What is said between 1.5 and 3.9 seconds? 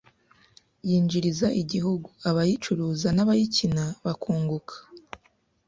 igihugu, abayicuruza n’abayikina